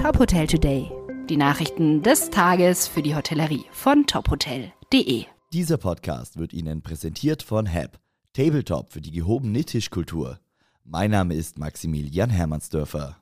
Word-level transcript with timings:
Top 0.00 0.18
Hotel 0.18 0.46
Today. 0.46 0.90
Die 1.28 1.36
Nachrichten 1.36 2.02
des 2.02 2.30
Tages 2.30 2.88
für 2.88 3.02
die 3.02 3.14
Hotellerie 3.14 3.66
von 3.70 4.06
tophotel.de. 4.06 5.26
Dieser 5.52 5.76
Podcast 5.76 6.38
wird 6.38 6.54
Ihnen 6.54 6.80
präsentiert 6.80 7.42
von 7.42 7.70
HAP, 7.70 8.00
Tabletop 8.32 8.94
für 8.94 9.02
die 9.02 9.10
gehobene 9.10 9.62
Tischkultur. 9.62 10.40
Mein 10.84 11.10
Name 11.10 11.34
ist 11.34 11.58
Maximilian 11.58 12.30
Hermannsdörfer. 12.30 13.18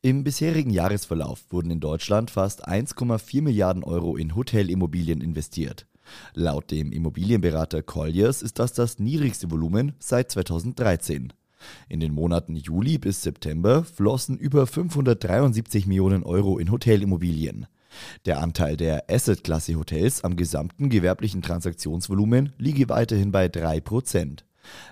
Im 0.00 0.24
bisherigen 0.24 0.70
Jahresverlauf 0.70 1.44
wurden 1.50 1.72
in 1.72 1.80
Deutschland 1.80 2.30
fast 2.30 2.66
1,4 2.66 3.42
Milliarden 3.42 3.84
Euro 3.84 4.16
in 4.16 4.34
Hotelimmobilien 4.34 5.20
investiert. 5.20 5.86
Laut 6.32 6.70
dem 6.70 6.90
Immobilienberater 6.90 7.82
Colliers 7.82 8.40
ist 8.40 8.58
das 8.58 8.72
das 8.72 8.98
niedrigste 8.98 9.50
Volumen 9.50 9.92
seit 9.98 10.30
2013. 10.30 11.34
In 11.88 12.00
den 12.00 12.12
Monaten 12.12 12.56
Juli 12.56 12.98
bis 12.98 13.22
September 13.22 13.84
flossen 13.84 14.38
über 14.38 14.66
573 14.66 15.86
Millionen 15.86 16.22
Euro 16.22 16.58
in 16.58 16.70
Hotelimmobilien. 16.70 17.66
Der 18.26 18.40
Anteil 18.40 18.76
der 18.76 19.04
Asset-Klasse 19.08 19.74
Hotels 19.74 20.22
am 20.22 20.36
gesamten 20.36 20.88
gewerblichen 20.88 21.42
Transaktionsvolumen 21.42 22.52
liege 22.58 22.88
weiterhin 22.88 23.32
bei 23.32 23.46
3%. 23.46 24.44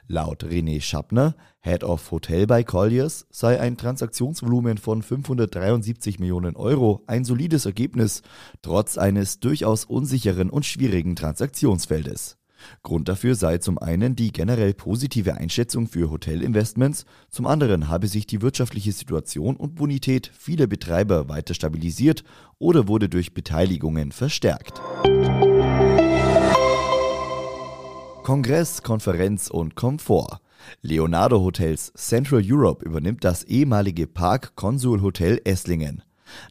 Laut 0.08 0.44
René 0.44 0.80
Schappner, 0.80 1.34
Head 1.60 1.84
of 1.84 2.10
Hotel 2.10 2.46
bei 2.46 2.62
Colliers, 2.62 3.26
sei 3.30 3.60
ein 3.60 3.76
Transaktionsvolumen 3.76 4.78
von 4.78 5.02
573 5.02 6.18
Millionen 6.18 6.56
Euro 6.56 7.02
ein 7.06 7.24
solides 7.24 7.66
Ergebnis, 7.66 8.22
trotz 8.62 8.96
eines 8.96 9.40
durchaus 9.40 9.84
unsicheren 9.84 10.48
und 10.48 10.64
schwierigen 10.64 11.16
Transaktionsfeldes. 11.16 12.38
Grund 12.82 13.08
dafür 13.08 13.34
sei 13.34 13.58
zum 13.58 13.78
einen 13.78 14.16
die 14.16 14.32
generell 14.32 14.74
positive 14.74 15.34
Einschätzung 15.34 15.86
für 15.86 16.10
Hotelinvestments, 16.10 17.04
zum 17.30 17.46
anderen 17.46 17.88
habe 17.88 18.08
sich 18.08 18.26
die 18.26 18.42
wirtschaftliche 18.42 18.92
Situation 18.92 19.56
und 19.56 19.74
Bonität 19.74 20.30
vieler 20.36 20.66
Betreiber 20.66 21.28
weiter 21.28 21.54
stabilisiert 21.54 22.24
oder 22.58 22.88
wurde 22.88 23.08
durch 23.08 23.34
Beteiligungen 23.34 24.12
verstärkt. 24.12 24.80
Kongress, 28.22 28.82
Konferenz 28.82 29.48
und 29.48 29.76
Komfort. 29.76 30.40
Leonardo 30.82 31.40
Hotels 31.40 31.92
Central 31.94 32.42
Europe 32.44 32.84
übernimmt 32.84 33.22
das 33.22 33.44
ehemalige 33.44 34.06
Park 34.06 34.56
Consul 34.56 35.00
Hotel 35.00 35.40
Esslingen. 35.44 36.02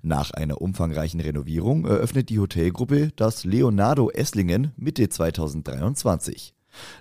Nach 0.02 0.32
einer 0.32 0.62
umfangreichen 0.62 1.20
Renovierung 1.20 1.86
eröffnet 1.86 2.30
die 2.30 2.40
Hotelgruppe 2.40 3.12
das 3.16 3.44
Leonardo 3.44 4.10
Esslingen 4.10 4.72
Mitte 4.78 5.10
2023. 5.10 6.54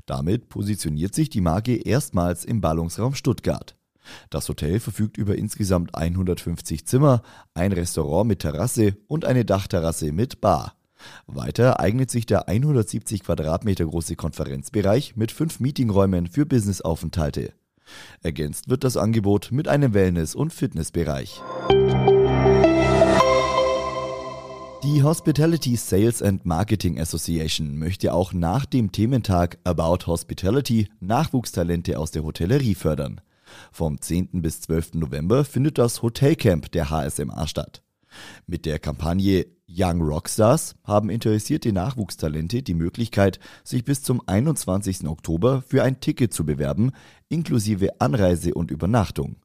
Damit 0.06 0.48
positioniert 0.48 1.14
sich 1.14 1.30
die 1.30 1.40
Marke 1.40 1.74
erstmals 1.76 2.44
im 2.44 2.60
Ballungsraum 2.60 3.14
Stuttgart. 3.14 3.76
Das 4.30 4.48
Hotel 4.48 4.80
verfügt 4.80 5.16
über 5.16 5.36
insgesamt 5.36 5.94
150 5.94 6.86
Zimmer, 6.86 7.22
ein 7.54 7.72
Restaurant 7.72 8.28
mit 8.28 8.40
Terrasse 8.40 8.96
und 9.08 9.24
eine 9.24 9.44
Dachterrasse 9.44 10.12
mit 10.12 10.40
Bar. 10.40 10.74
Weiter 11.26 11.80
eignet 11.80 12.10
sich 12.10 12.26
der 12.26 12.48
170 12.48 13.24
Quadratmeter 13.24 13.86
große 13.86 14.16
Konferenzbereich 14.16 15.16
mit 15.16 15.32
fünf 15.32 15.60
Meetingräumen 15.60 16.26
für 16.26 16.46
Businessaufenthalte. 16.46 17.52
Ergänzt 18.22 18.70
wird 18.70 18.84
das 18.84 18.96
Angebot 18.96 19.50
mit 19.52 19.68
einem 19.68 19.92
Wellness- 19.92 20.34
und 20.34 20.52
Fitnessbereich. 20.52 21.42
Die 24.84 25.02
Hospitality 25.02 25.76
Sales 25.76 26.20
and 26.20 26.44
Marketing 26.44 27.00
Association 27.00 27.78
möchte 27.78 28.12
auch 28.12 28.34
nach 28.34 28.66
dem 28.66 28.92
Thementag 28.92 29.56
About 29.64 30.06
Hospitality 30.06 30.88
Nachwuchstalente 31.00 31.98
aus 31.98 32.10
der 32.10 32.22
Hotellerie 32.22 32.74
fördern. 32.74 33.22
Vom 33.72 33.98
10. 33.98 34.42
bis 34.42 34.60
12. 34.60 34.92
November 34.96 35.46
findet 35.46 35.78
das 35.78 36.02
Hotelcamp 36.02 36.70
der 36.72 36.90
HSMA 36.90 37.46
statt. 37.46 37.82
Mit 38.46 38.66
der 38.66 38.78
Kampagne 38.78 39.46
Young 39.66 40.02
Rockstars 40.02 40.74
haben 40.84 41.08
interessierte 41.08 41.72
Nachwuchstalente 41.72 42.62
die 42.62 42.74
Möglichkeit, 42.74 43.40
sich 43.64 43.86
bis 43.86 44.02
zum 44.02 44.20
21. 44.26 45.08
Oktober 45.08 45.62
für 45.66 45.82
ein 45.82 46.00
Ticket 46.00 46.34
zu 46.34 46.44
bewerben, 46.44 46.92
inklusive 47.30 48.02
Anreise 48.02 48.52
und 48.52 48.70
Übernachtung. 48.70 49.36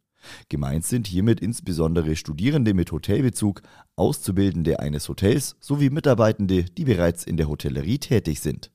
Gemeint 0.50 0.86
sind 0.86 1.08
hiermit 1.08 1.40
insbesondere 1.40 2.16
Studierende 2.16 2.74
mit 2.74 2.92
Hotelbezug, 2.92 3.62
Auszubildende 3.96 4.80
eines 4.80 5.08
Hotels 5.10 5.56
sowie 5.60 5.90
Mitarbeitende, 5.90 6.64
die 6.64 6.86
bereits 6.86 7.24
in 7.24 7.38
der 7.38 7.48
Hotellerie 7.48 8.00
tätig 8.00 8.40
sind. 8.42 8.72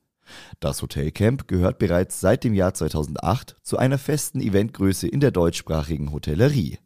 Das 0.60 0.80
Hotelcamp 0.80 1.48
gehört 1.48 1.78
bereits 1.78 2.20
seit 2.20 2.44
dem 2.44 2.54
Jahr 2.54 2.74
2008 2.74 3.56
zu 3.62 3.76
einer 3.76 3.98
festen 3.98 4.40
Eventgröße 4.40 5.06
in 5.06 5.20
der 5.20 5.30
deutschsprachigen 5.30 6.12
Hotellerie. 6.12 6.78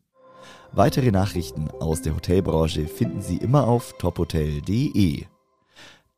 Weitere 0.72 1.10
Nachrichten 1.10 1.70
aus 1.80 2.02
der 2.02 2.14
Hotelbranche 2.14 2.88
finden 2.88 3.22
Sie 3.22 3.36
immer 3.36 3.66
auf 3.66 3.94
tophotel.de. 3.98 5.24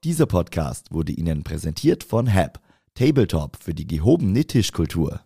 Dieser 0.03 0.27
Podcast 0.27 0.93
wurde 0.93 1.13
Ihnen 1.13 1.45
präsentiert 1.45 2.05
von 2.05 2.33
HAP, 2.33 2.59
Tabletop 2.95 3.57
für 3.63 3.75
die 3.75 3.87
gehobene 3.87 4.45
Tischkultur. 4.45 5.21